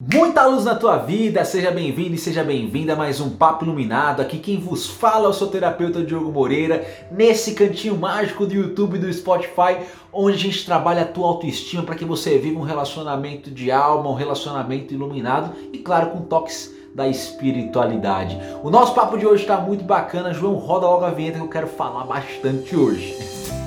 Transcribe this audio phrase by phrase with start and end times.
[0.00, 4.22] Muita luz na tua vida, seja bem-vindo e seja bem-vinda a mais um Papo Iluminado.
[4.22, 8.94] Aqui quem vos fala é o seu terapeuta Diogo Moreira, nesse cantinho mágico do YouTube
[8.94, 9.78] e do Spotify,
[10.12, 14.08] onde a gente trabalha a tua autoestima para que você viva um relacionamento de alma,
[14.08, 18.38] um relacionamento iluminado e, claro, com toques da espiritualidade.
[18.62, 20.32] O nosso papo de hoje está muito bacana.
[20.32, 23.57] João, roda logo a vinheta que eu quero falar bastante hoje.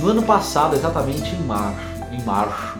[0.00, 1.78] No ano passado, exatamente em março,
[2.10, 2.78] em março,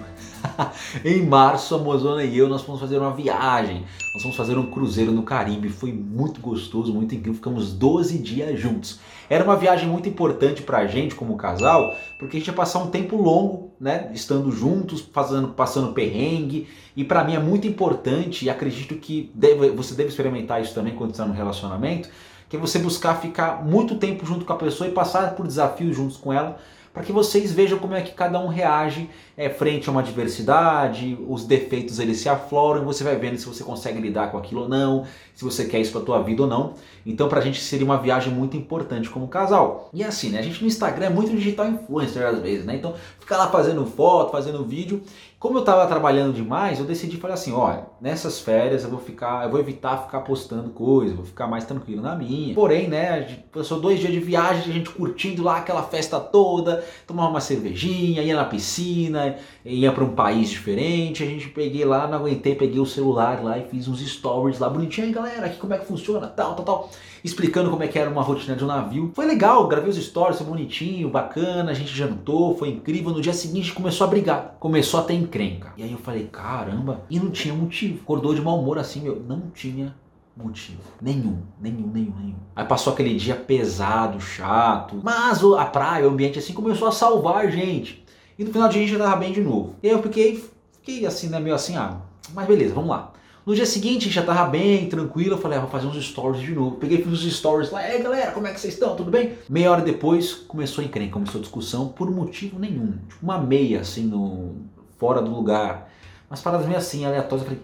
[1.04, 3.84] em março, a Mozona e eu nós fomos fazer uma viagem.
[4.14, 5.68] Nós fomos fazer um cruzeiro no Caribe.
[5.68, 7.34] Foi muito gostoso, muito incrível.
[7.34, 9.00] Ficamos 12 dias juntos.
[9.28, 12.86] Era uma viagem muito importante pra gente como casal, porque a gente ia passar um
[12.86, 16.68] tempo longo, né, estando juntos, fazendo, passando perrengue.
[16.96, 20.94] E para mim é muito importante e acredito que deve, você deve experimentar isso também
[20.94, 22.08] quando está no relacionamento,
[22.48, 25.94] que é você buscar ficar muito tempo junto com a pessoa e passar por desafios
[25.94, 26.58] juntos com ela
[26.92, 31.16] para que vocês vejam como é que cada um reage é, frente a uma diversidade,
[31.28, 34.68] os defeitos eles se afloram, você vai vendo se você consegue lidar com aquilo ou
[34.68, 36.74] não, se você quer isso para tua vida ou não.
[37.06, 39.88] Então para a gente seria uma viagem muito importante como casal.
[39.92, 42.74] E assim, né, a gente no Instagram é muito digital influencer às vezes, né?
[42.74, 45.02] Então fica lá fazendo foto, fazendo vídeo.
[45.40, 49.44] Como eu estava trabalhando demais, eu decidi falar assim, olha, nessas férias eu vou ficar,
[49.44, 52.54] eu vou evitar ficar postando coisas, vou ficar mais tranquilo na minha.
[52.54, 57.30] Porém, né, passou dois dias de viagem, a gente curtindo lá aquela festa toda, tomava
[57.30, 61.22] uma cervejinha, ia na piscina, ia para um país diferente.
[61.22, 64.68] A gente peguei lá, não aguentei, peguei o celular lá e fiz uns stories lá
[64.68, 66.90] bonitinho, aí galera, aqui como é que funciona, tal, tal, tal,
[67.22, 69.12] explicando como é que era uma rotina de um navio.
[69.14, 73.12] Foi legal, gravei os stories, foi bonitinho, bacana, a gente jantou, foi incrível.
[73.12, 75.72] No dia seguinte começou a brigar, começou a ter encrenca.
[75.76, 78.00] E aí eu falei, caramba, e não tinha motivo.
[78.02, 79.94] Acordou de mau humor assim, meu, não tinha
[80.36, 80.80] motivo.
[81.00, 82.36] Nenhum, nenhum, nenhum, nenhum.
[82.56, 84.98] Aí passou aquele dia pesado, chato.
[85.02, 88.04] Mas a praia, o ambiente assim começou a salvar a gente.
[88.38, 89.76] E no final do dia a gente já tava bem de novo.
[89.82, 91.98] E aí eu fiquei, fiquei assim, né, meio assim, ah,
[92.32, 93.12] mas beleza, vamos lá.
[93.50, 96.54] No dia seguinte já tava bem, tranquilo, eu falei, ah, vou fazer uns stories de
[96.54, 96.76] novo.
[96.76, 98.94] Peguei fiz uns stories lá, ei galera, como é que vocês estão?
[98.94, 99.36] Tudo bem?
[99.48, 102.92] Meia hora depois começou a encrenca, começou a discussão por motivo nenhum.
[103.08, 104.54] Tipo uma meia assim no
[104.98, 105.90] fora do lugar.
[106.30, 107.40] Umas paradas meio assim, aleatórias.
[107.40, 107.62] Eu falei,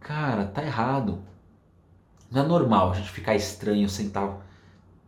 [0.00, 1.20] cara, tá errado.
[2.28, 4.44] Não é normal a gente ficar estranho, sentar.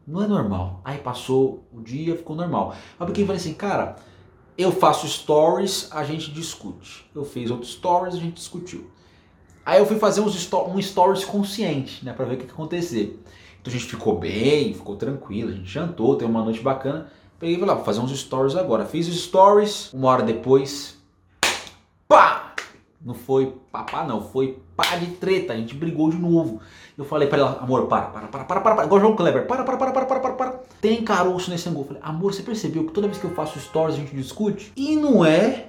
[0.07, 0.83] Não é normal.
[0.85, 2.77] Aí passou o dia, ficou normal.
[3.01, 3.97] Aí eu falei assim, cara,
[4.57, 7.11] eu faço stories, a gente discute.
[7.13, 8.89] Eu fiz outros stories, a gente discutiu.
[9.65, 13.21] Aí eu fui fazer uns um stories consciente, né, pra ver o que, que acontecer.
[13.61, 17.07] Então a gente ficou bem, ficou tranquilo, a gente jantou, teve uma noite bacana.
[17.39, 18.85] Peguei e falei, ah, vou fazer uns stories agora.
[18.85, 20.97] Fiz os stories, uma hora depois,
[22.09, 22.55] pá!
[23.05, 26.61] Não foi papá, não, foi pá de treta, a gente brigou de novo.
[26.97, 29.65] Eu falei para ela, amor, para, para, para, para, para, para, igual João Kleber, para,
[29.65, 30.61] para, para, para, para, para, para.
[30.81, 31.85] Tem caroço nesse angu.
[31.85, 34.73] Falei, amor, você percebeu que toda vez que eu faço stories a gente discute?
[34.77, 35.67] E não é.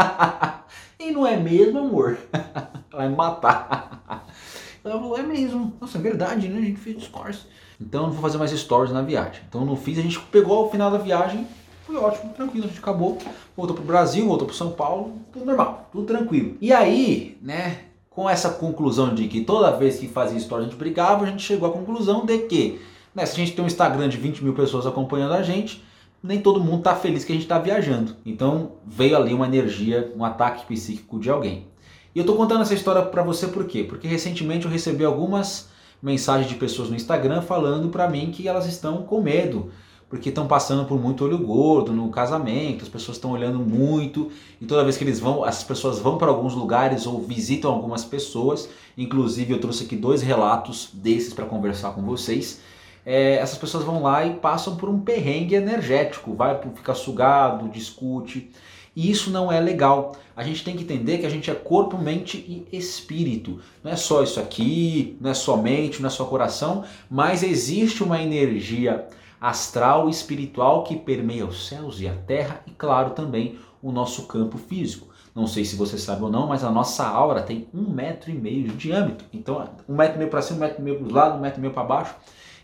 [0.98, 2.16] e não é mesmo, amor.
[2.98, 4.26] Vai me matar.
[4.84, 5.72] Ela falou, é mesmo.
[5.80, 6.58] Nossa, é verdade, né?
[6.58, 7.46] A gente fez stories.
[7.80, 9.40] Então não vou fazer mais stories na viagem.
[9.48, 11.46] Então não fiz, a gente pegou ao final da viagem
[11.88, 13.16] foi ótimo, tranquilo, a gente acabou,
[13.56, 16.54] voltou pro Brasil, voltou pro São Paulo, tudo normal, tudo tranquilo.
[16.60, 17.78] E aí, né,
[18.10, 21.42] com essa conclusão de que toda vez que fazia história a gente brigava, a gente
[21.42, 22.78] chegou à conclusão de que,
[23.14, 25.82] né, se a gente tem um Instagram de 20 mil pessoas acompanhando a gente,
[26.22, 28.16] nem todo mundo tá feliz que a gente está viajando.
[28.26, 31.68] Então veio ali uma energia, um ataque psíquico de alguém.
[32.14, 33.84] E eu tô contando essa história para você por quê?
[33.84, 35.68] Porque recentemente eu recebi algumas
[36.02, 39.70] mensagens de pessoas no Instagram falando para mim que elas estão com medo
[40.08, 44.30] porque estão passando por muito olho gordo no casamento, as pessoas estão olhando muito
[44.60, 48.04] e toda vez que eles vão, as pessoas vão para alguns lugares ou visitam algumas
[48.04, 52.60] pessoas, inclusive eu trouxe aqui dois relatos desses para conversar com vocês.
[53.04, 58.50] É, essas pessoas vão lá e passam por um perrengue energético, vai ficar sugado, discute.
[58.98, 60.16] E isso não é legal.
[60.34, 63.60] A gente tem que entender que a gente é corpo, mente e espírito.
[63.80, 68.02] Não é só isso aqui, não é só mente, não é só coração, mas existe
[68.02, 69.06] uma energia
[69.40, 74.26] astral e espiritual que permeia os céus e a terra e, claro, também o nosso
[74.26, 75.06] campo físico.
[75.32, 78.34] Não sei se você sabe ou não, mas a nossa aura tem um metro e
[78.34, 79.28] meio de diâmetro.
[79.32, 81.40] Então, um metro e meio para cima, um metro e meio para os lados, um
[81.40, 82.16] metro e meio para baixo.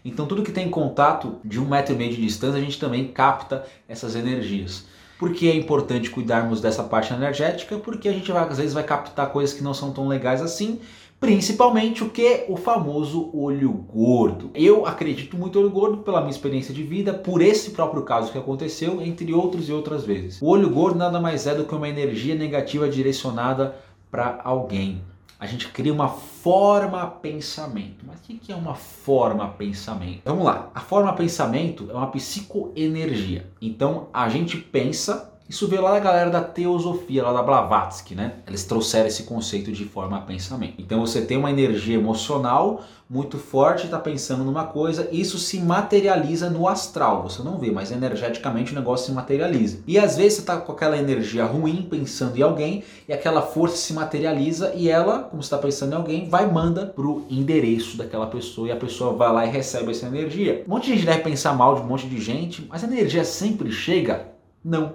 [0.05, 3.07] Então, tudo que tem contato de um metro e meio de distância, a gente também
[3.07, 4.93] capta essas energias.
[5.25, 7.79] Por que é importante cuidarmos dessa parte energética?
[7.79, 10.79] Porque a gente vai, às vezes vai captar coisas que não são tão legais assim
[11.19, 12.45] Principalmente o que?
[12.51, 14.51] O famoso olho gordo.
[14.55, 18.31] Eu acredito muito no olho gordo pela minha experiência de vida, por esse próprio caso
[18.31, 20.43] que aconteceu, entre outros e outras vezes.
[20.43, 23.75] O olho gordo nada mais é do que uma energia negativa direcionada
[24.11, 25.01] para alguém.
[25.39, 28.05] A gente cria uma forma pensamento.
[28.07, 30.23] Mas o que é uma forma pensamento?
[30.25, 30.71] Vamos lá.
[30.75, 33.51] A forma pensamento é uma psicoenergia.
[33.61, 38.37] Então a gente pensa Isso veio lá da galera da teosofia, lá da Blavatsky, né?
[38.47, 40.75] Eles trouxeram esse conceito de forma a pensamento.
[40.79, 46.49] Então você tem uma energia emocional muito forte, está pensando numa coisa, isso se materializa
[46.49, 47.23] no astral.
[47.25, 49.81] Você não vê, mas energeticamente o negócio se materializa.
[49.87, 53.77] E às vezes você está com aquela energia ruim pensando em alguém e aquela força
[53.77, 58.69] se materializa e ela, como está pensando em alguém, vai manda pro endereço daquela pessoa
[58.69, 60.65] e a pessoa vai lá e recebe essa energia.
[60.67, 63.25] Um monte de gente deve pensar mal de um monte de gente, mas a energia
[63.25, 64.29] sempre chega?
[64.65, 64.95] Não.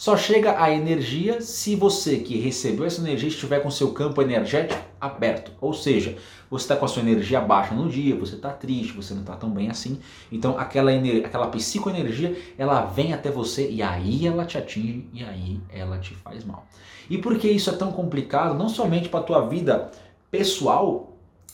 [0.00, 4.80] Só chega a energia se você que recebeu essa energia estiver com seu campo energético
[4.98, 5.52] aberto.
[5.60, 6.16] Ou seja,
[6.50, 9.36] você está com a sua energia baixa no dia, você está triste, você não está
[9.36, 10.00] tão bem assim.
[10.32, 10.90] Então aquela,
[11.22, 16.14] aquela psicoenergia, ela vem até você e aí ela te atinge e aí ela te
[16.14, 16.66] faz mal.
[17.10, 18.56] E por que isso é tão complicado?
[18.56, 19.90] Não somente para a tua vida
[20.30, 21.09] pessoal,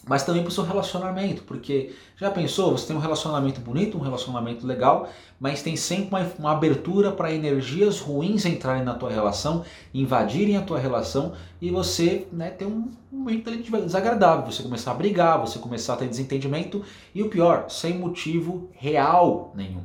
[0.08, 4.00] mas também para o seu relacionamento, porque já pensou, você tem um relacionamento bonito, um
[4.00, 5.08] relacionamento legal,
[5.38, 10.62] mas tem sempre uma, uma abertura para energias ruins entrarem na tua relação, invadirem a
[10.62, 15.94] tua relação e você né, ter um momento desagradável, você começar a brigar, você começar
[15.94, 19.82] a ter desentendimento e o pior, sem motivo real nenhum.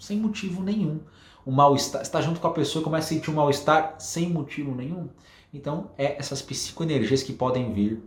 [0.00, 0.98] Sem motivo nenhum.
[1.46, 4.74] O mal-estar, está junto com a pessoa e começa a sentir um mal-estar sem motivo
[4.74, 5.08] nenhum.
[5.54, 8.02] Então, é essas psicoenergias que podem vir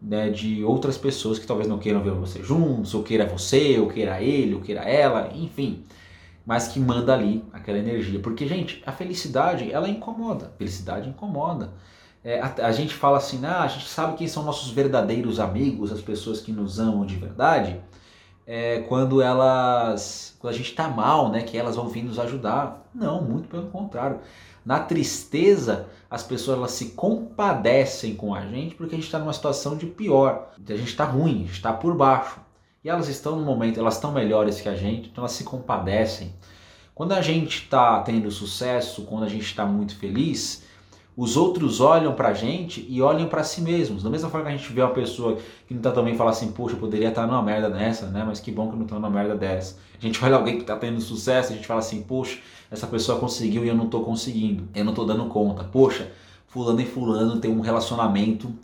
[0.00, 3.88] né, de outras pessoas que talvez não queiram ver você juntos, ou queira você, ou
[3.88, 5.84] queira ele, ou queira ela, enfim.
[6.46, 8.20] Mas que manda ali aquela energia.
[8.20, 10.46] Porque, gente, a felicidade, ela incomoda.
[10.46, 11.72] A felicidade incomoda.
[12.24, 15.92] É, a, a, gente fala assim, ah, a gente sabe quem são nossos verdadeiros amigos,
[15.92, 17.80] as pessoas que nos amam de verdade,
[18.46, 22.88] é, quando elas, quando a gente está mal, né, que elas vão vir nos ajudar.
[22.94, 24.20] Não, muito pelo contrário.
[24.64, 29.32] Na tristeza, as pessoas elas se compadecem com a gente porque a gente está numa
[29.32, 30.52] situação de pior.
[30.56, 32.40] A gente está ruim, está por baixo.
[32.84, 36.32] E elas estão no momento, elas estão melhores que a gente, então elas se compadecem.
[36.94, 40.64] Quando a gente está tendo sucesso, quando a gente está muito feliz,
[41.18, 44.04] os outros olham para a gente e olham para si mesmos.
[44.04, 45.36] Da mesma forma que a gente vê uma pessoa
[45.66, 48.22] que não está também fala assim, poxa, eu poderia estar tá numa merda dessa, né?
[48.24, 49.78] Mas que bom que eu não estou numa merda dessa.
[50.00, 52.38] A gente olha alguém que está tendo sucesso, a gente fala assim, poxa,
[52.70, 54.68] essa pessoa conseguiu e eu não estou conseguindo.
[54.72, 55.64] Eu não estou dando conta.
[55.64, 56.08] Poxa,
[56.46, 58.54] fulano e fulano tem um relacionamento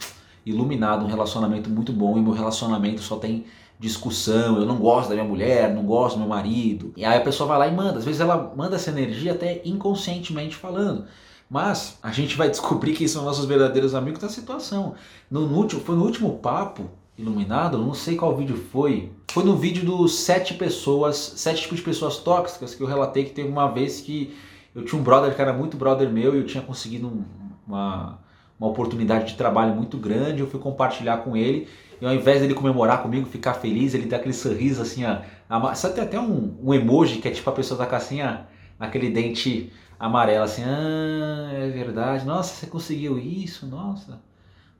[0.46, 3.46] iluminado, um relacionamento muito bom e meu relacionamento só tem
[3.80, 6.92] discussão, eu não gosto da minha mulher, não gosto do meu marido.
[6.96, 7.98] E aí a pessoa vai lá e manda.
[7.98, 11.04] Às vezes ela manda essa energia até inconscientemente falando.
[11.48, 14.94] Mas a gente vai descobrir quem são nossos verdadeiros amigos da situação.
[15.30, 19.12] No, no último, foi no último papo iluminado, não sei qual vídeo foi.
[19.30, 23.30] Foi no vídeo dos sete pessoas, sete tipos de pessoas tóxicas que eu relatei que
[23.30, 24.34] teve uma vez que
[24.74, 27.24] eu tinha um brother que era muito brother meu e eu tinha conseguido
[27.66, 28.18] uma,
[28.58, 30.40] uma oportunidade de trabalho muito grande.
[30.40, 31.68] Eu fui compartilhar com ele
[32.00, 35.74] e ao invés dele comemorar comigo, ficar feliz, ele dá aquele sorriso assim, ó.
[35.74, 38.38] Sabe, tem até um, um emoji que é tipo a pessoa tá com assim, ó,
[38.78, 39.72] naquele dente
[40.04, 44.20] amarela, assim, ah, é verdade, nossa, você conseguiu isso, nossa,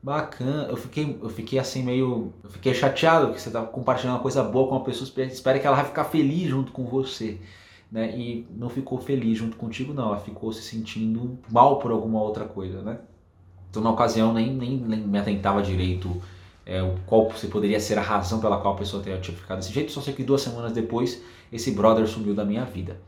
[0.02, 0.64] bacana.
[0.68, 4.42] Eu fiquei, eu fiquei assim meio, eu fiquei chateado que você tá compartilhando uma coisa
[4.42, 7.40] boa com uma pessoa, espera que ela vai ficar feliz junto com você.
[7.90, 8.16] Né?
[8.18, 10.08] E não ficou feliz junto contigo, não.
[10.08, 12.98] Ela ficou se sentindo mal por alguma outra coisa, né?
[13.70, 16.20] Então, na ocasião, nem, nem, nem me atentava direito
[16.66, 19.92] é, qual você poderia ser a razão pela qual a pessoa teria ficado desse jeito.
[19.92, 21.22] Só sei que duas semanas depois,
[21.52, 23.00] esse brother sumiu da minha vida.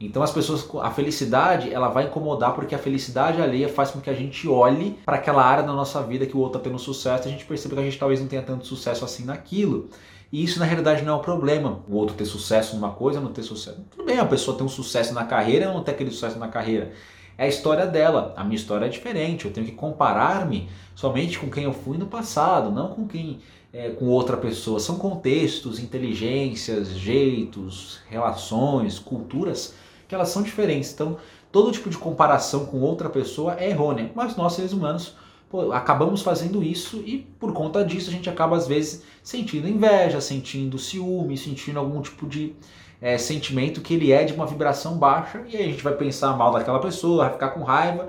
[0.00, 4.10] Então as pessoas, a felicidade, ela vai incomodar porque a felicidade alheia faz com que
[4.10, 7.26] a gente olhe para aquela área da nossa vida que o outro está tendo sucesso
[7.26, 9.88] e a gente percebe que a gente talvez não tenha tanto sucesso assim naquilo.
[10.32, 11.80] E isso na realidade não é o problema.
[11.88, 13.84] O outro ter sucesso numa coisa, não ter sucesso.
[13.90, 16.48] Tudo bem, a pessoa tem um sucesso na carreira ou não ter aquele sucesso na
[16.48, 16.90] carreira.
[17.38, 18.34] É a história dela.
[18.36, 19.44] A minha história é diferente.
[19.44, 23.40] Eu tenho que comparar-me somente com quem eu fui no passado, não com quem
[23.74, 24.78] é, com outra pessoa.
[24.78, 29.74] São contextos, inteligências, jeitos, relações, culturas
[30.06, 30.92] que elas são diferentes.
[30.92, 31.16] Então,
[31.50, 35.16] todo tipo de comparação com outra pessoa é errônea, mas nós seres humanos
[35.50, 40.20] pô, acabamos fazendo isso e por conta disso a gente acaba às vezes sentindo inveja,
[40.20, 42.54] sentindo ciúme, sentindo algum tipo de
[43.00, 46.36] é, sentimento que ele é de uma vibração baixa e aí a gente vai pensar
[46.36, 48.08] mal daquela pessoa, vai ficar com raiva,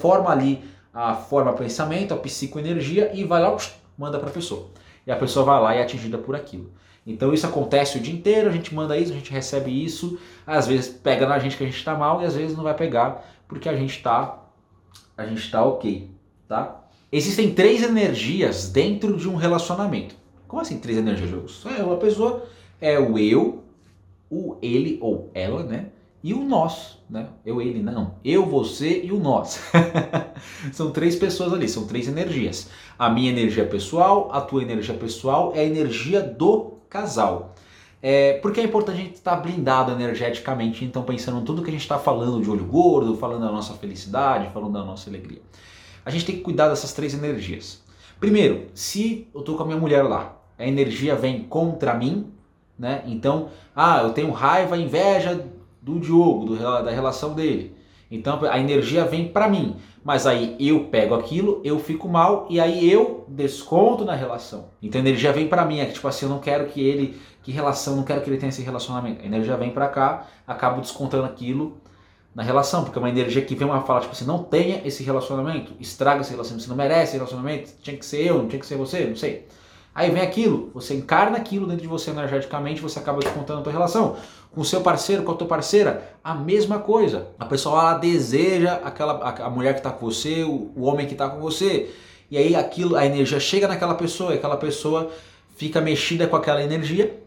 [0.00, 3.56] forma ali a forma pensamento, a psicoenergia e vai lá,
[3.98, 4.70] manda para a pessoa.
[5.06, 6.70] E a pessoa vai lá e é atingida por aquilo.
[7.06, 10.66] Então isso acontece o dia inteiro, a gente manda isso, a gente recebe isso, às
[10.66, 13.26] vezes pega na gente que a gente está mal e às vezes não vai pegar
[13.48, 14.44] porque a gente está
[15.16, 16.10] a gente está ok,
[16.46, 16.84] tá?
[17.10, 20.14] Existem três energias dentro de um relacionamento.
[20.46, 21.64] Como assim três energias?
[21.78, 22.46] É uma pessoa
[22.80, 23.64] é o eu,
[24.30, 25.86] o ele ou ela, né?
[26.22, 27.28] E o nós, né?
[27.46, 28.16] Eu, ele, não.
[28.24, 29.60] Eu, você e o nós.
[30.72, 32.68] são três pessoas ali, são três energias.
[32.98, 37.54] A minha energia pessoal, a tua energia pessoal é a energia do casal.
[38.02, 41.72] É, porque é importante a gente estar blindado energeticamente, então pensando em tudo que a
[41.72, 45.40] gente está falando de olho gordo, falando da nossa felicidade, falando da nossa alegria.
[46.04, 47.82] A gente tem que cuidar dessas três energias.
[48.18, 52.32] Primeiro, se eu estou com a minha mulher lá, a energia vem contra mim,
[52.76, 53.02] né?
[53.06, 55.44] Então, ah, eu tenho raiva, inveja
[55.88, 57.76] do Diogo, do, da relação dele.
[58.10, 62.58] Então a energia vem para mim, mas aí eu pego aquilo, eu fico mal e
[62.58, 64.70] aí eu desconto na relação.
[64.82, 67.20] Então a energia vem para mim, é que tipo assim, eu não quero que ele,
[67.42, 69.22] que relação, não quero que ele tenha esse relacionamento.
[69.22, 71.76] A energia vem para cá, acabo descontando aquilo
[72.34, 75.02] na relação, porque é uma energia que vem uma fala tipo assim, não tenha esse
[75.02, 78.60] relacionamento, estraga esse relacionamento, você não merece esse relacionamento, tinha que ser eu, não tinha
[78.60, 79.46] que ser você, não sei.
[79.98, 83.72] Aí vem aquilo, você encarna aquilo dentro de você energeticamente, você acaba descontando a tua
[83.72, 84.14] relação.
[84.52, 87.30] Com o seu parceiro, com a tua parceira, a mesma coisa.
[87.36, 91.14] A pessoa ela deseja aquela a, mulher que está com você, o, o homem que
[91.14, 91.90] está com você.
[92.30, 95.10] E aí aquilo, a energia chega naquela pessoa, e aquela pessoa
[95.56, 97.20] fica mexida com aquela energia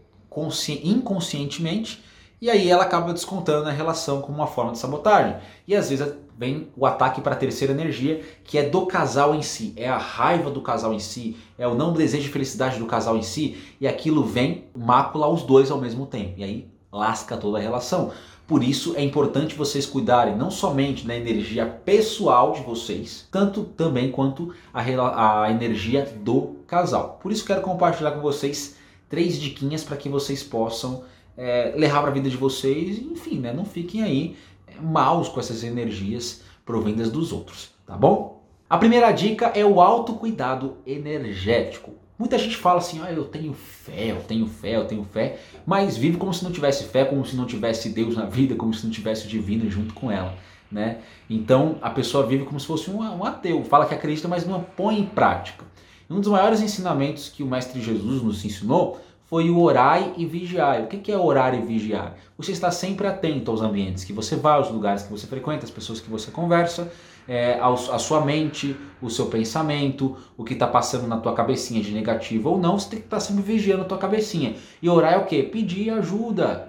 [0.82, 2.02] inconscientemente,
[2.40, 5.36] e aí ela acaba descontando a relação como uma forma de sabotagem.
[5.68, 9.42] E às vezes vem o ataque para a terceira energia, que é do casal em
[9.42, 12.86] si, é a raiva do casal em si, é o não desejo de felicidade do
[12.86, 16.34] casal em si, e aquilo vem mácula os dois ao mesmo tempo.
[16.36, 18.12] E aí lasca toda a relação.
[18.46, 24.10] Por isso é importante vocês cuidarem não somente da energia pessoal de vocês, tanto também
[24.10, 27.18] quanto a, a energia do casal.
[27.22, 28.76] Por isso quero compartilhar com vocês
[29.08, 31.04] três diquinhas para que vocês possam
[31.36, 34.36] é, levar para a vida de vocês, enfim, né, não fiquem aí
[34.80, 38.42] maus com essas energias provindas dos outros, tá bom?
[38.68, 41.92] A primeira dica é o autocuidado energético.
[42.18, 45.96] Muita gente fala assim, ah, eu tenho fé, eu tenho fé, eu tenho fé, mas
[45.96, 48.84] vive como se não tivesse fé, como se não tivesse Deus na vida, como se
[48.84, 50.34] não tivesse o divino junto com ela.
[50.70, 51.00] Né?
[51.28, 54.62] Então a pessoa vive como se fosse um, um ateu, fala que acredita, mas não
[54.62, 55.64] põe em prática.
[56.08, 59.00] Um dos maiores ensinamentos que o Mestre Jesus nos ensinou
[59.32, 60.82] foi o orai e vigiai.
[60.82, 62.18] O que é orar e vigiar?
[62.36, 65.70] Você está sempre atento aos ambientes que você vai, aos lugares que você frequenta, as
[65.70, 66.92] pessoas que você conversa,
[67.26, 71.92] é, a sua mente, o seu pensamento, o que está passando na tua cabecinha de
[71.92, 74.54] negativo ou não, você tem que estar tá sempre vigiando a tua cabecinha.
[74.82, 75.42] E orar é o que?
[75.44, 76.68] Pedir ajuda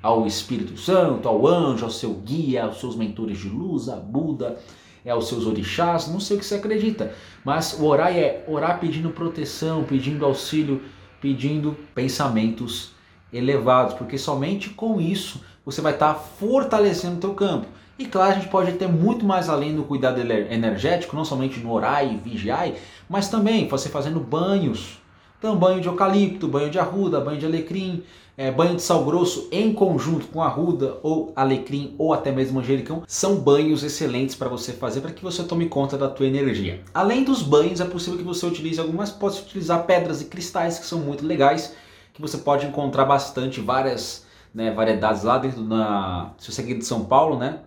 [0.00, 4.60] ao Espírito Santo, ao anjo, ao seu guia, aos seus mentores de luz, a Buda,
[5.04, 7.12] é aos seus orixás, não sei o que você acredita,
[7.44, 10.82] mas o orar é orar pedindo proteção, pedindo auxílio,
[11.26, 12.92] pedindo pensamentos
[13.32, 17.66] elevados, porque somente com isso você vai estar tá fortalecendo o teu campo.
[17.98, 21.72] E claro, a gente pode ter muito mais além do cuidado energético, não somente no
[21.72, 22.76] orai e vigiai,
[23.08, 24.98] mas também você fazendo banhos.
[25.38, 28.02] Então, banho de eucalipto, banho de arruda, banho de alecrim,
[28.36, 33.02] é, banho de sal grosso em conjunto com arruda ou alecrim ou até mesmo manjericão
[33.06, 36.82] são banhos excelentes para você fazer para que você tome conta da tua energia.
[36.92, 40.86] Além dos banhos, é possível que você utilize algumas, pode utilizar pedras e cristais que
[40.86, 41.74] são muito legais,
[42.12, 46.84] que você pode encontrar bastante várias né, variedades lá dentro na, se você é de
[46.84, 47.60] São Paulo, né,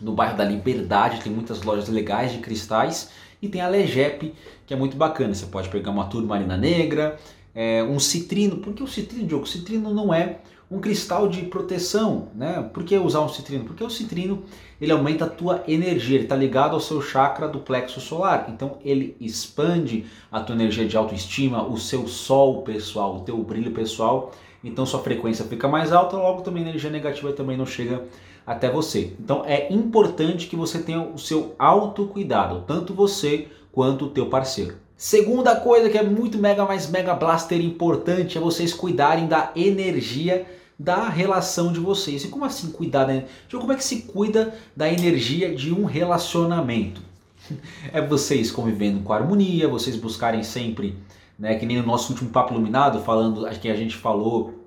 [0.00, 3.10] no bairro da Liberdade, tem muitas lojas legais de cristais
[3.42, 4.34] e tem a Legep,
[4.70, 5.34] que é muito bacana.
[5.34, 7.18] Você pode pegar uma turmalina negra,
[7.52, 8.58] é, um citrino.
[8.58, 9.42] Por que o citrino, Diogo?
[9.42, 10.38] O citrino não é
[10.70, 12.70] um cristal de proteção, né?
[12.72, 13.64] Por que usar um citrino?
[13.64, 14.44] Porque o citrino
[14.80, 18.46] ele aumenta a tua energia, ele está ligado ao seu chakra do plexo solar.
[18.48, 23.72] Então ele expande a tua energia de autoestima, o seu sol pessoal, o teu brilho
[23.72, 24.30] pessoal.
[24.62, 28.04] Então sua frequência fica mais alta, logo também a energia negativa também não chega
[28.46, 29.14] até você.
[29.18, 34.76] Então é importante que você tenha o seu autocuidado, tanto você quanto o teu parceiro.
[34.96, 40.46] Segunda coisa que é muito mega mais mega blaster importante é vocês cuidarem da energia
[40.78, 42.24] da relação de vocês.
[42.24, 45.84] E como assim cuidar da então, Como é que se cuida da energia de um
[45.84, 47.02] relacionamento?
[47.92, 50.96] É vocês convivendo com harmonia, vocês buscarem sempre,
[51.38, 54.59] né, que nem no nosso último papo iluminado, falando, que a gente falou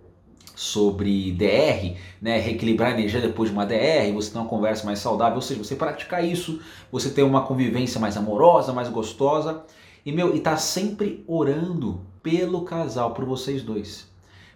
[0.56, 5.00] sobre DR, né, reequilibrar a energia depois de uma DR, você ter uma conversa mais
[5.00, 6.60] saudável, ou seja, você praticar isso,
[6.92, 9.64] você ter uma convivência mais amorosa, mais gostosa,
[10.06, 14.08] e meu, e tá sempre orando pelo casal, por vocês dois,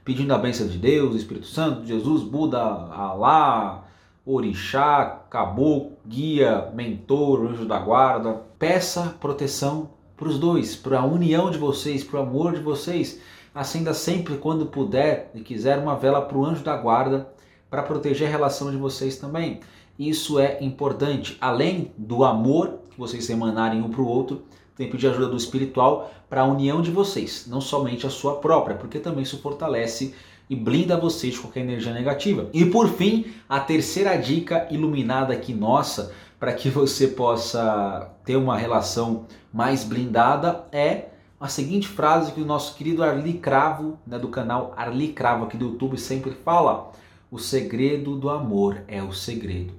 [0.04, 3.86] pedindo a bênção de Deus, Espírito Santo, Jesus, Buda, Alá,
[4.26, 8.42] Orixá, Caboclo, guia, mentor, anjo da guarda.
[8.60, 13.22] Peça proteção para os dois, para a união de vocês, para o amor de vocês
[13.58, 17.28] acenda sempre quando puder e quiser uma vela para o anjo da guarda
[17.72, 19.62] para proteger a relação de vocês também.
[19.98, 24.44] Isso é importante, além do amor que vocês emanarem um para o outro,
[24.76, 28.36] tem que pedir ajuda do espiritual para a união de vocês, não somente a sua
[28.36, 30.14] própria, porque também isso fortalece
[30.48, 32.48] e blinda vocês de qualquer energia negativa.
[32.54, 38.56] E por fim, a terceira dica iluminada aqui nossa, para que você possa ter uma
[38.56, 44.28] relação mais blindada, é a seguinte frase que o nosso querido Arli Cravo, né, do
[44.28, 46.92] canal Arli Cravo aqui do YouTube, sempre fala:
[47.30, 49.74] o segredo do amor é o segredo.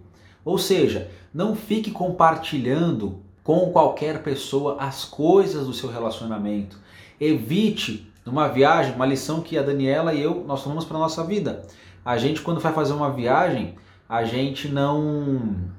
[0.45, 6.79] Ou seja, não fique compartilhando com qualquer pessoa as coisas do seu relacionamento.
[7.21, 11.65] Evite numa viagem, uma lição que a Daniela e eu nós tomamos para nossa vida.
[12.05, 13.75] A gente quando vai fazer uma viagem,
[14.09, 15.71] a gente não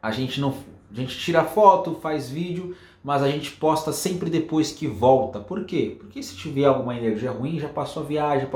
[0.00, 0.54] a gente não
[0.90, 5.38] a gente tira foto, faz vídeo, mas a gente posta sempre depois que volta.
[5.38, 5.94] Por quê?
[6.00, 8.48] Porque se tiver alguma energia ruim, já passou a viagem,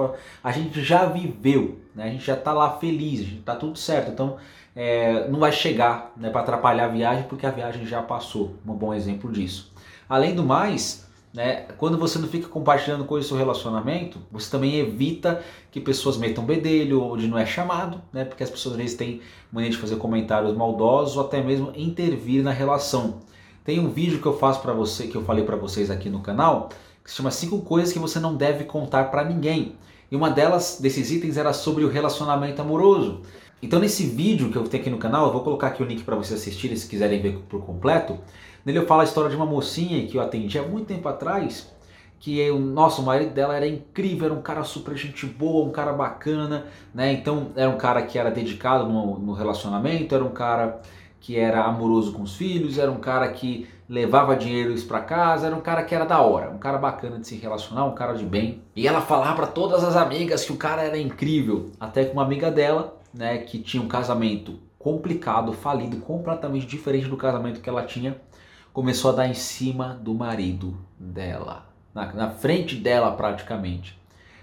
[0.42, 2.04] a gente já viveu, né?
[2.04, 4.10] a gente já está lá feliz, está tudo certo.
[4.10, 4.38] Então
[4.74, 8.54] é, não vai chegar né, para atrapalhar a viagem, porque a viagem já passou.
[8.66, 9.70] Um bom exemplo disso.
[10.08, 14.76] Além do mais, né, quando você não fica compartilhando coisas do seu relacionamento, você também
[14.76, 18.96] evita que pessoas metam bedelho onde não é chamado, né, porque as pessoas às vezes
[18.96, 19.20] têm
[19.52, 23.20] mania de fazer comentários maldosos ou até mesmo intervir na relação.
[23.68, 26.20] Tem um vídeo que eu faço para você, que eu falei para vocês aqui no
[26.20, 26.70] canal,
[27.04, 29.74] que se chama cinco coisas que você não deve contar para ninguém.
[30.10, 33.20] E uma delas, desses itens, era sobre o relacionamento amoroso.
[33.62, 36.02] Então nesse vídeo que eu tenho aqui no canal, eu vou colocar aqui o link
[36.02, 38.18] para vocês assistirem se quiserem ver por completo.
[38.64, 41.70] Nele eu falo a história de uma mocinha que eu atendi há muito tempo atrás,
[42.18, 45.92] que o nosso marido dela era incrível, era um cara super gente boa, um cara
[45.92, 47.12] bacana, né?
[47.12, 50.80] Então era um cara que era dedicado no, no relacionamento, era um cara
[51.20, 55.56] que era amoroso com os filhos, era um cara que levava dinheiro para casa, era
[55.56, 58.24] um cara que era da hora, um cara bacana de se relacionar, um cara de
[58.24, 58.62] bem.
[58.76, 62.22] E ela falava para todas as amigas que o cara era incrível, até que uma
[62.22, 67.82] amiga dela, né, que tinha um casamento complicado, falido, completamente diferente do casamento que ela
[67.82, 68.16] tinha,
[68.72, 73.97] começou a dar em cima do marido dela, na, na frente dela praticamente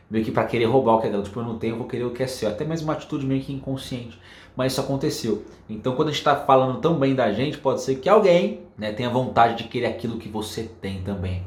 [0.09, 1.23] meio que para querer roubar o que é dela.
[1.23, 2.49] Tipo, eu não tenho, eu vou querer o que é seu.
[2.49, 4.19] Até mesmo uma atitude meio que inconsciente.
[4.55, 5.43] Mas isso aconteceu.
[5.69, 8.93] Então, quando a gente está falando tão bem da gente, pode ser que alguém né,
[8.93, 11.43] tenha vontade de querer aquilo que você tem também.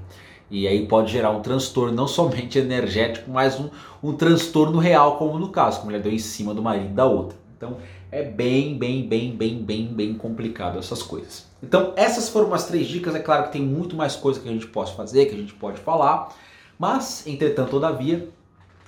[0.51, 3.71] E aí pode gerar um transtorno, não somente energético, mas um,
[4.03, 7.39] um transtorno real, como no caso, como ele deu em cima do marido da outra.
[7.57, 7.77] Então,
[8.11, 11.47] é bem, bem, bem, bem, bem, bem complicado essas coisas.
[11.63, 13.15] Então, essas foram as três dicas.
[13.15, 15.55] É claro que tem muito mais coisa que a gente pode fazer, que a gente
[15.55, 16.35] pode falar.
[16.79, 18.29] Mas, entretanto, todavia,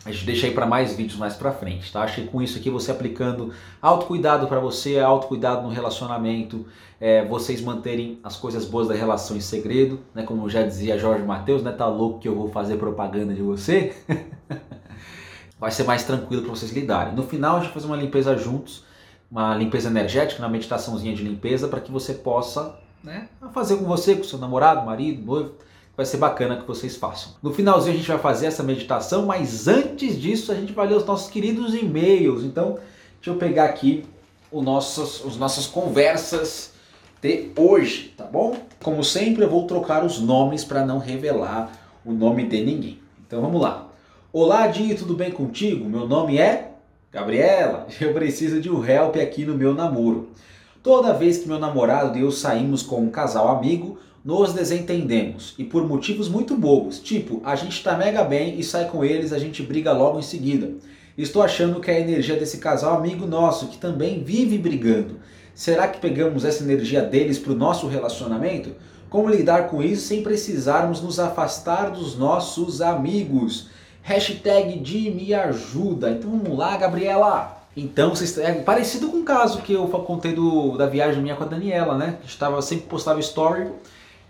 [0.05, 2.03] a gente deixa aí para mais vídeos mais para frente, tá?
[2.03, 6.65] Acho que com isso aqui você aplicando autocuidado para você, autocuidado no relacionamento,
[6.99, 10.23] é, vocês manterem as coisas boas da relação em segredo, né?
[10.23, 11.71] Como já dizia Jorge Matheus, né?
[11.73, 13.95] Tá louco que eu vou fazer propaganda de você?
[15.61, 17.15] Vai ser mais tranquilo para vocês lidarem.
[17.15, 18.85] No final a gente fazer uma limpeza juntos,
[19.31, 23.29] uma limpeza energética, uma meditaçãozinha de limpeza para que você possa, né?
[23.53, 25.53] Fazer com você, com seu namorado, marido, noivo
[25.97, 27.33] vai ser bacana que vocês façam.
[27.43, 30.97] No finalzinho a gente vai fazer essa meditação, mas antes disso a gente vai ler
[30.97, 32.45] os nossos queridos e-mails.
[32.45, 32.79] Então,
[33.17, 34.05] deixa eu pegar aqui
[34.51, 36.73] os nossos, as nossas conversas
[37.21, 38.57] de hoje, tá bom?
[38.83, 41.71] Como sempre, eu vou trocar os nomes para não revelar
[42.05, 42.99] o nome de ninguém.
[43.27, 43.89] Então vamos lá.
[44.33, 45.85] Olá, Di, tudo bem contigo?
[45.85, 46.73] Meu nome é
[47.13, 47.87] Gabriela.
[48.01, 50.31] Eu preciso de um help aqui no meu namoro.
[50.83, 55.65] Toda vez que meu namorado e eu saímos com um casal amigo, nos desentendemos e
[55.65, 59.39] por motivos muito bobos, tipo, a gente tá mega bem e sai com eles, a
[59.39, 60.73] gente briga logo em seguida.
[61.17, 65.19] Estou achando que a energia desse casal amigo nosso que também vive brigando.
[65.55, 68.75] Será que pegamos essa energia deles para o nosso relacionamento?
[69.09, 73.69] Como lidar com isso sem precisarmos nos afastar dos nossos amigos?
[74.03, 76.11] Hashtag de me ajuda.
[76.11, 77.59] Então vamos lá, Gabriela!
[77.77, 81.47] Então, é parecido com o caso que eu contei do, da viagem minha com a
[81.47, 82.19] Daniela, né?
[82.19, 83.69] A gente tava, sempre postava story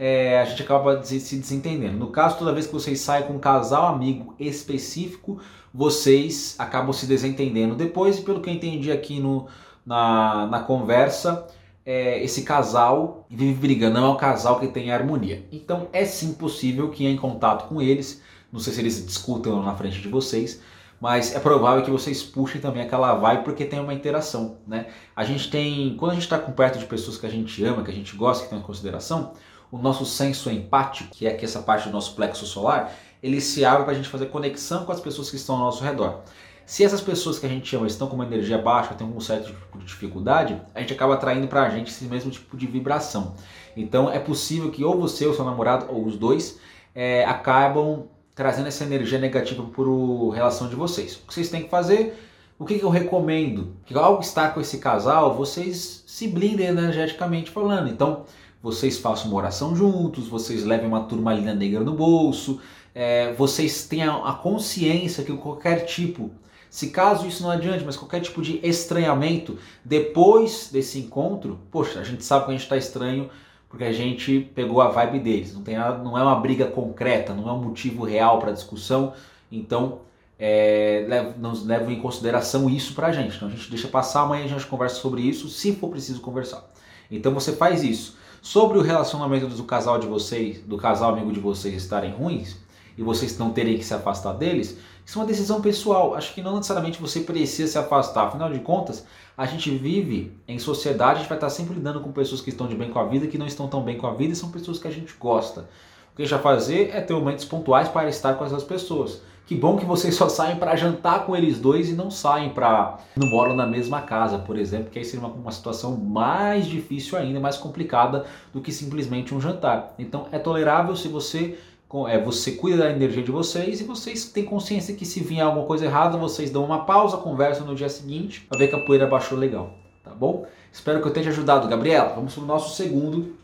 [0.03, 1.99] é, a gente acaba se desentendendo.
[1.99, 5.39] No caso, toda vez que vocês saem com um casal amigo específico,
[5.75, 9.47] vocês acabam se desentendendo depois, e pelo que eu entendi aqui no,
[9.85, 11.47] na, na conversa,
[11.85, 15.45] é, esse casal vive brigando, não é um casal que tem harmonia.
[15.53, 19.75] Então é sim possível que em contato com eles, não sei se eles discutam na
[19.75, 20.63] frente de vocês,
[20.99, 24.87] mas é provável que vocês puxem também aquela vibe porque tem uma interação, né?
[25.15, 27.91] A gente tem, quando a gente está perto de pessoas que a gente ama, que
[27.91, 29.33] a gente gosta, que tem em consideração,
[29.71, 33.65] o nosso senso empático, que é aqui essa parte do nosso plexo solar, ele se
[33.65, 36.23] abre para a gente fazer conexão com as pessoas que estão ao nosso redor.
[36.65, 39.47] Se essas pessoas que a gente ama estão com uma energia baixa, têm um certo
[39.47, 43.35] tipo de dificuldade, a gente acaba atraindo para a gente esse mesmo tipo de vibração.
[43.77, 46.61] Então é possível que ou você ou seu namorado, ou os dois,
[46.95, 48.05] é, acabam
[48.35, 51.17] trazendo essa energia negativa para a relação de vocês.
[51.17, 52.17] O que vocês têm que fazer?
[52.59, 53.75] O que, que eu recomendo?
[53.85, 57.89] Que ao estar com esse casal, vocês se blindem energeticamente falando.
[57.89, 58.25] Então,
[58.63, 62.61] vocês façam uma oração juntos, vocês levem uma turmalina negra no bolso,
[62.95, 66.31] é, vocês tenham a consciência que qualquer tipo,
[66.69, 72.05] se caso isso não adiante, mas qualquer tipo de estranhamento depois desse encontro, poxa, a
[72.05, 73.31] gente sabe que a gente está estranho
[73.69, 75.55] porque a gente pegou a vibe deles.
[75.55, 79.13] Não, tem não é uma briga concreta, não é um motivo real para discussão,
[79.51, 80.01] então
[80.37, 83.37] é, nos levam em consideração isso para a gente.
[83.37, 86.69] Então a gente deixa passar, amanhã a gente conversa sobre isso, se for preciso conversar.
[87.09, 88.19] Então você faz isso.
[88.43, 92.57] Sobre o relacionamento do casal de vocês, do casal amigo de vocês estarem ruins
[92.97, 96.15] e vocês não terem que se afastar deles, isso é uma decisão pessoal.
[96.15, 98.29] Acho que não necessariamente você precisa se afastar.
[98.29, 99.05] Afinal de contas,
[99.37, 102.67] a gente vive em sociedade, a gente vai estar sempre lidando com pessoas que estão
[102.67, 104.51] de bem com a vida, que não estão tão bem com a vida e são
[104.51, 105.69] pessoas que a gente gosta.
[106.13, 109.21] O que a gente vai fazer é ter momentos pontuais para estar com essas pessoas.
[109.51, 113.01] Que bom que vocês só saem para jantar com eles dois e não saem para
[113.17, 117.19] não moram na mesma casa, por exemplo, que aí seria uma, uma situação mais difícil
[117.19, 119.93] ainda, mais complicada do que simplesmente um jantar.
[119.99, 121.59] Então é tolerável se você
[122.07, 125.67] é, você cuida da energia de vocês e vocês têm consciência que se vier alguma
[125.67, 129.09] coisa errada, vocês dão uma pausa, conversam no dia seguinte para ver que a poeira
[129.09, 130.47] baixou legal, tá bom?
[130.73, 132.13] Espero que eu tenha ajudado, Gabriela.
[132.15, 133.35] Vamos para o nosso segundo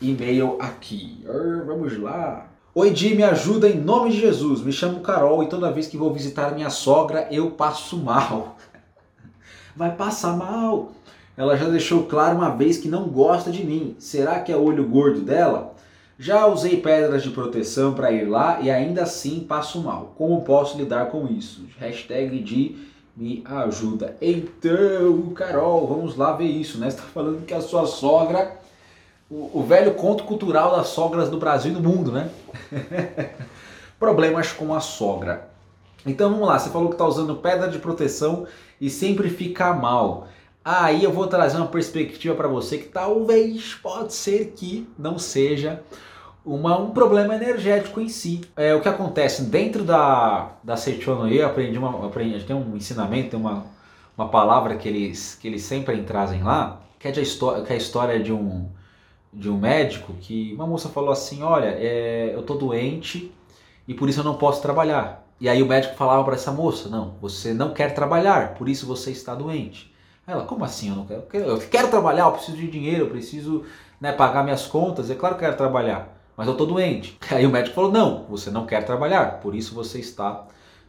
[0.00, 1.24] e-mail aqui.
[1.64, 2.47] Vamos lá.
[2.80, 4.62] Oi, Di, me ajuda em nome de Jesus.
[4.62, 8.56] Me chamo Carol e toda vez que vou visitar minha sogra eu passo mal.
[9.74, 10.92] Vai passar mal.
[11.36, 13.96] Ela já deixou claro uma vez que não gosta de mim.
[13.98, 15.74] Será que é olho gordo dela?
[16.20, 20.14] Já usei pedras de proteção para ir lá e ainda assim passo mal.
[20.16, 21.66] Como posso lidar com isso?
[21.80, 22.76] Hashtag de
[23.16, 24.16] me ajuda.
[24.22, 26.88] Então, Carol, vamos lá ver isso, né?
[26.88, 28.57] Você está falando que a sua sogra
[29.30, 32.30] o, o velho conto cultural das sogras do Brasil e do mundo, né?
[33.98, 35.48] Problemas com a sogra.
[36.06, 38.46] Então vamos lá, você falou que está usando pedra de proteção
[38.80, 40.28] e sempre fica mal.
[40.64, 45.82] Aí eu vou trazer uma perspectiva para você que talvez pode ser que não seja
[46.44, 48.42] uma, um problema energético em si.
[48.56, 53.30] É o que acontece dentro da da Seichono eu aprendi uma aprendi, tem um ensinamento,
[53.30, 53.66] tem uma,
[54.16, 57.76] uma palavra que eles que eles sempre trazem lá, que é, de, que é a
[57.76, 58.68] história de um
[59.32, 63.32] de um médico que uma moça falou assim: Olha, é, eu tô doente
[63.86, 65.26] e por isso eu não posso trabalhar.
[65.40, 68.86] E aí o médico falava para essa moça: Não, você não quer trabalhar, por isso
[68.86, 69.94] você está doente.
[70.26, 71.24] Ela, como assim eu não quero?
[71.32, 73.64] Eu quero, trabalhar, eu preciso de dinheiro, eu preciso
[74.00, 75.10] né, pagar minhas contas.
[75.10, 77.18] É claro que eu quero trabalhar, mas eu tô doente.
[77.30, 80.46] Aí o médico falou: Não, você não quer trabalhar, por isso você está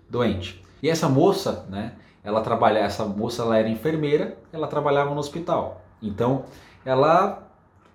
[0.09, 0.63] doente.
[0.81, 1.93] E essa moça, né?
[2.23, 5.81] Ela trabalha, essa moça ela era enfermeira, ela trabalhava no hospital.
[6.01, 6.43] Então
[6.85, 7.48] ela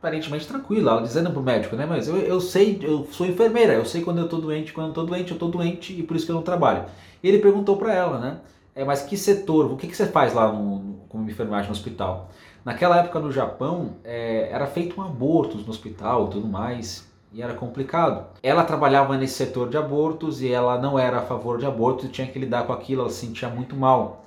[0.05, 1.87] aparentemente tranquila, ela dizendo pro médico, né?
[1.87, 4.93] Mas eu, eu sei, eu sou enfermeira, eu sei quando eu tô doente, quando eu
[4.93, 6.85] tô doente, eu tô doente e por isso que eu não trabalho.
[7.23, 8.37] E ele perguntou para ela, né?
[8.75, 11.73] É, mas que setor, o que, que você faz lá no, no, como enfermagem no
[11.73, 12.29] hospital?
[12.65, 17.41] Naquela época no Japão, é, era feito um abortos no hospital e tudo mais, e
[17.41, 18.27] era complicado.
[18.43, 22.09] Ela trabalhava nesse setor de abortos e ela não era a favor de abortos e
[22.09, 24.24] tinha que lidar com aquilo, ela se sentia muito mal.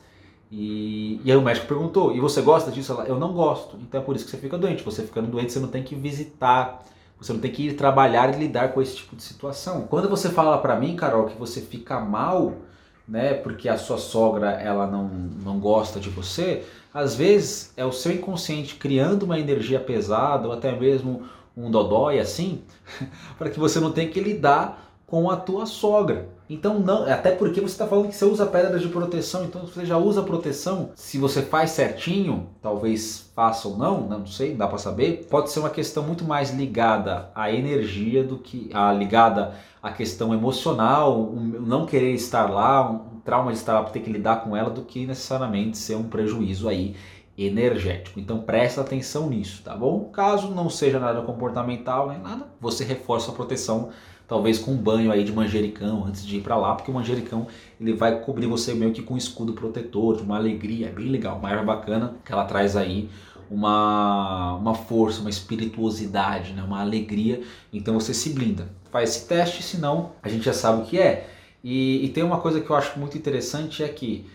[0.52, 2.94] E, e aí o médico perguntou: e você gosta disso?
[2.94, 3.78] Ela, eu não gosto.
[3.78, 4.84] Então é por isso que você fica doente.
[4.84, 6.84] Você ficando doente, você não tem que visitar,
[7.20, 9.88] você não tem que ir trabalhar e lidar com esse tipo de situação.
[9.88, 12.54] Quando você fala para mim, Carol, que você fica mal,
[13.08, 17.92] né, porque a sua sogra ela não, não gosta de você, às vezes é o
[17.92, 21.24] seu inconsciente criando uma energia pesada ou até mesmo
[21.56, 22.62] um dodói assim,
[23.38, 26.28] para que você não tenha que lidar com a tua sogra.
[26.50, 29.86] Então, não, até porque você está falando que você usa pedras de proteção, então você
[29.86, 30.92] já usa proteção.
[30.96, 35.28] Se você faz certinho, talvez faça ou não, não sei, dá para saber.
[35.30, 40.34] Pode ser uma questão muito mais ligada à energia do que a ligada à questão
[40.34, 44.56] emocional, um, não querer estar lá, um trauma de estar lá, ter que lidar com
[44.56, 46.96] ela, do que necessariamente ser um prejuízo aí
[47.38, 48.20] energético.
[48.20, 50.06] Então presta atenção nisso, tá bom?
[50.06, 53.90] Caso não seja nada comportamental nem nada, você reforça a proteção
[54.28, 57.48] talvez com um banho aí de manjericão antes de ir para lá, porque o manjericão
[57.80, 61.38] ele vai cobrir você meio que com um escudo protetor, uma alegria, é bem legal,
[61.38, 63.10] uma erva bacana que ela traz aí
[63.50, 66.62] uma, uma força, uma espirituosidade, né?
[66.62, 68.70] uma alegria, então você se blinda.
[68.92, 71.30] Faz esse teste, senão a gente já sabe o que é.
[71.64, 74.26] E, e tem uma coisa que eu acho muito interessante é que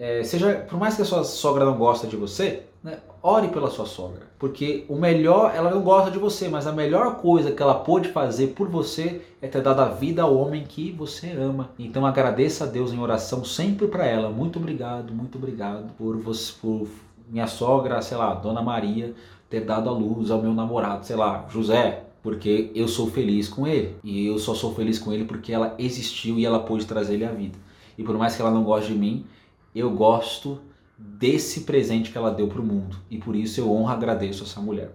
[0.00, 3.68] é, seja, por mais que a sua sogra não goste de você, né, ore pela
[3.68, 7.62] sua sogra, porque o melhor, ela não gosta de você, mas a melhor coisa que
[7.62, 11.68] ela pode fazer por você é ter dado a vida ao homem que você ama.
[11.78, 14.30] Então agradeça a Deus em oração sempre para ela.
[14.30, 16.88] Muito obrigado, muito obrigado por você, por
[17.28, 19.12] minha sogra, sei lá, Dona Maria,
[19.50, 23.66] ter dado a luz ao meu namorado, sei lá, José, porque eu sou feliz com
[23.66, 23.94] ele.
[24.02, 27.26] E eu só sou feliz com ele porque ela existiu e ela pôde trazer ele
[27.26, 27.58] à vida.
[27.98, 29.26] E por mais que ela não goste de mim,
[29.74, 30.60] eu gosto
[30.98, 34.44] desse presente que ela deu para o mundo e por isso eu honro e agradeço
[34.44, 34.94] essa mulher.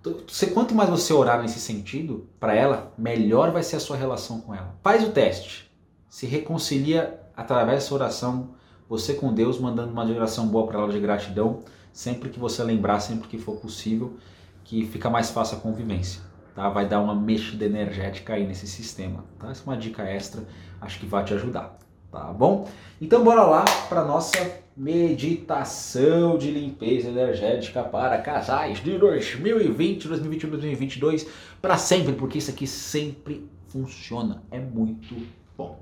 [0.00, 0.14] Então,
[0.52, 4.54] quanto mais você orar nesse sentido para ela, melhor vai ser a sua relação com
[4.54, 4.76] ela.
[4.82, 5.70] Faz o teste,
[6.08, 8.50] se reconcilia através dessa oração,
[8.88, 11.60] você com Deus, mandando uma oração boa para ela de gratidão,
[11.92, 14.16] sempre que você lembrar, sempre que for possível.
[14.64, 16.20] que fica mais fácil a convivência.
[16.54, 16.68] Tá?
[16.68, 19.24] Vai dar uma mexida energética aí nesse sistema.
[19.38, 19.50] Tá?
[19.50, 20.42] Essa é uma dica extra,
[20.80, 21.78] acho que vai te ajudar.
[22.16, 22.66] Tá bom?
[23.00, 31.26] Então bora lá para nossa meditação de limpeza energética para casais de 2020, 2021, 2022
[31.60, 34.42] para sempre, porque isso aqui sempre funciona.
[34.50, 35.14] É muito
[35.56, 35.78] bom.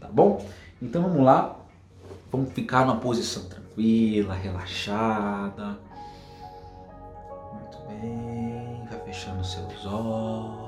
[0.00, 0.44] Tá bom?
[0.82, 1.56] Então vamos lá.
[2.32, 5.78] Vamos ficar numa posição tranquila, relaxada.
[7.52, 8.84] Muito bem.
[8.90, 10.66] Vai fechando seus olhos.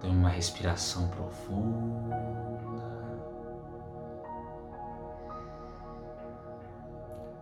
[0.00, 2.16] Tome uma respiração profunda.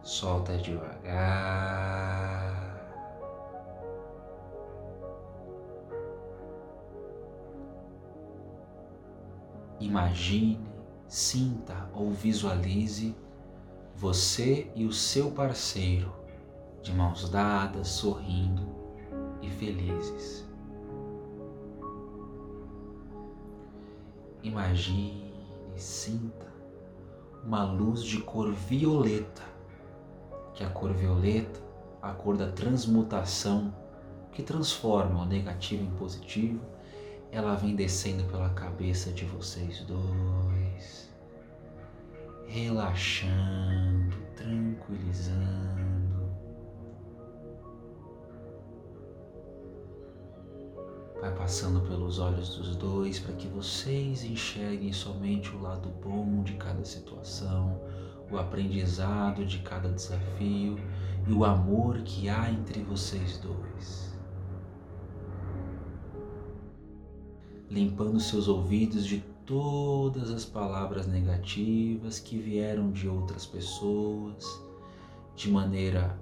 [0.02, 1.96] Solta devagar.
[9.78, 10.66] Imagine,
[11.06, 13.14] sinta ou visualize
[13.94, 16.12] você e o seu parceiro
[16.82, 18.66] de mãos dadas, sorrindo
[19.42, 20.45] e felizes.
[24.46, 25.34] Imagine,
[25.74, 26.46] sinta
[27.44, 29.42] uma luz de cor violeta,
[30.54, 31.60] que a cor violeta,
[32.00, 33.74] a cor da transmutação,
[34.30, 36.60] que transforma o negativo em positivo,
[37.32, 41.10] ela vem descendo pela cabeça de vocês dois,
[42.46, 45.95] relaxando, tranquilizando.
[51.26, 56.52] Vai passando pelos olhos dos dois para que vocês enxerguem somente o lado bom de
[56.52, 57.80] cada situação,
[58.30, 60.78] o aprendizado de cada desafio
[61.26, 64.14] e o amor que há entre vocês dois.
[67.68, 74.62] limpando seus ouvidos de todas as palavras negativas que vieram de outras pessoas,
[75.34, 76.16] de maneira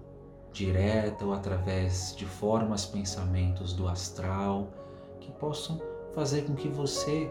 [0.51, 4.73] direta ou através de formas, pensamentos do astral
[5.39, 5.81] possam
[6.15, 7.31] fazer com que você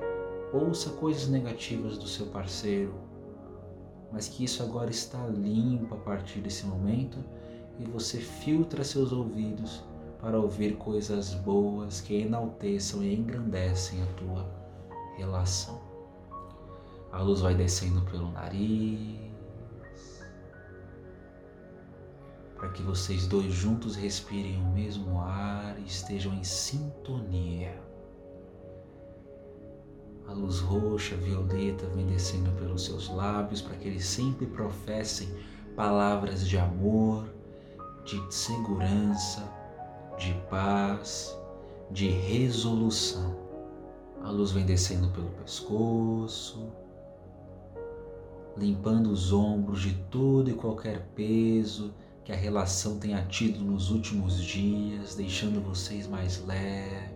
[0.54, 2.94] ouça coisas negativas do seu parceiro,
[4.12, 7.18] mas que isso agora está limpo a partir desse momento
[7.80, 9.84] e você filtra seus ouvidos
[10.22, 14.48] para ouvir coisas boas que enalteçam e engrandecem a tua
[15.18, 15.82] relação.
[17.12, 19.20] A luz vai descendo pelo nariz,
[22.56, 27.78] para que vocês dois juntos respirem o mesmo ar e estejam em sintonia.
[30.34, 35.30] A luz roxa, violeta vem descendo pelos seus lábios para que eles sempre professem
[35.76, 37.30] palavras de amor,
[38.04, 39.48] de segurança,
[40.18, 41.38] de paz,
[41.92, 43.38] de resolução.
[44.24, 46.68] A luz vem descendo pelo pescoço,
[48.58, 51.94] limpando os ombros de todo e qualquer peso
[52.26, 57.13] que a relação tenha tido nos últimos dias, deixando vocês mais leves.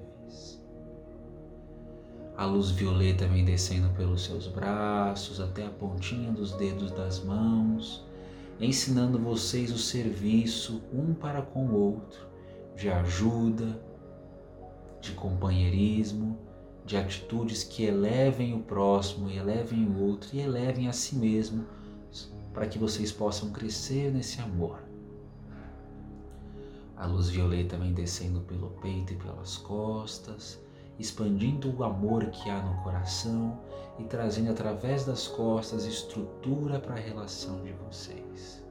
[2.37, 8.05] A luz violeta vem descendo pelos seus braços até a pontinha dos dedos das mãos,
[8.59, 12.27] ensinando vocês o serviço um para com o outro,
[12.75, 13.81] de ajuda,
[15.01, 16.37] de companheirismo,
[16.85, 21.65] de atitudes que elevem o próximo elevem o outro e elevem a si mesmo
[22.53, 24.83] para que vocês possam crescer nesse amor.
[26.95, 30.59] A luz violeta vem descendo pelo peito e pelas costas,
[30.99, 33.59] expandindo o amor que há no coração
[33.99, 38.63] e trazendo através das costas estrutura para a relação de vocês.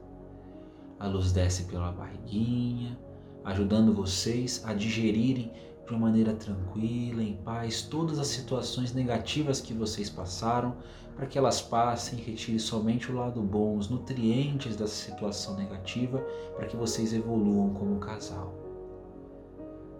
[0.99, 2.97] A luz desce pela barriguinha,
[3.43, 5.51] ajudando vocês a digerirem
[5.85, 10.75] de uma maneira tranquila, em paz, todas as situações negativas que vocês passaram,
[11.15, 16.19] para que elas passem e retirem somente o lado bom, os nutrientes dessa situação negativa,
[16.55, 18.66] para que vocês evoluam como casal.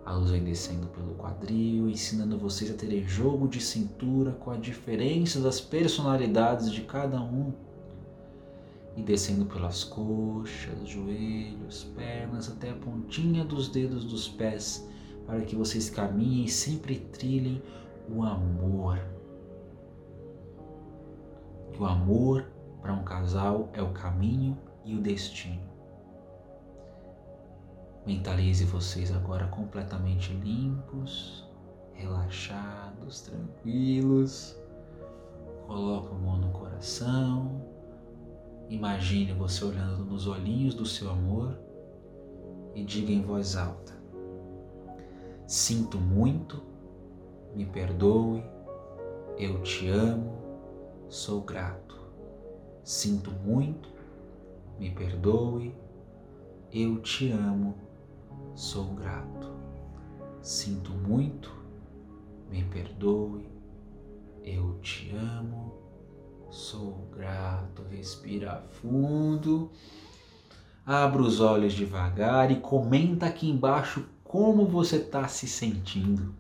[0.08, 4.56] A luz vem descendo pelo quadril, ensinando vocês a terem jogo de cintura com a
[4.56, 7.52] diferença das personalidades de cada um
[8.96, 14.88] e descendo pelas coxas, joelhos, pernas até a pontinha dos dedos dos pés,
[15.26, 17.62] para que vocês caminhem e sempre trilhem
[18.10, 18.98] o amor.
[21.78, 22.46] o amor
[22.82, 25.77] para um casal é o caminho e o destino.
[28.08, 31.48] Mentalize vocês agora completamente limpos,
[31.94, 34.58] relaxados, tranquilos.
[35.68, 37.78] Coloca a mão no coração
[38.70, 41.58] Imagine você olhando nos olhinhos do seu amor
[42.76, 43.94] e diga em voz alta:
[45.46, 46.62] Sinto muito,
[47.56, 48.44] me perdoe,
[49.38, 50.38] eu te amo,
[51.08, 51.98] sou grato.
[52.84, 53.90] Sinto muito,
[54.78, 55.74] me perdoe,
[56.70, 57.74] eu te amo,
[58.58, 59.56] sou grato.
[60.42, 61.54] Sinto muito,
[62.50, 63.48] me perdoe,
[64.44, 65.76] eu te amo,
[66.50, 67.84] sou grato.
[67.92, 69.70] Respira fundo,
[70.84, 76.34] abra os olhos devagar e comenta aqui embaixo como você está se sentindo.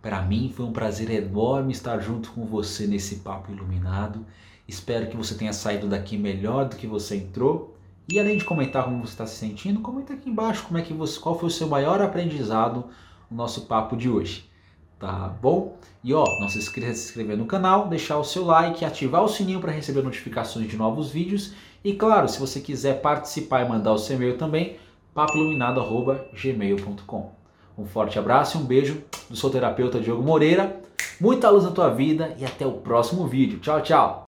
[0.00, 4.24] Para mim foi um prazer enorme estar junto com você nesse papo iluminado.
[4.66, 7.71] Espero que você tenha saído daqui melhor do que você entrou.
[8.08, 10.92] E além de comentar como você está se sentindo, comenta aqui embaixo como é que
[10.92, 12.86] você, qual foi o seu maior aprendizado
[13.30, 14.50] no nosso papo de hoje.
[14.98, 15.78] Tá bom?
[16.04, 19.24] E ó, não se esqueça de se inscrever no canal, deixar o seu like, ativar
[19.24, 21.54] o sininho para receber notificações de novos vídeos.
[21.84, 24.76] E claro, se você quiser participar e mandar o seu e-mail também,
[25.14, 27.32] papoiluminado.gmail.com.
[27.76, 30.80] Um forte abraço e um beijo do seu terapeuta Diogo Moreira.
[31.20, 33.60] Muita luz na tua vida e até o próximo vídeo.
[33.60, 34.31] Tchau, tchau!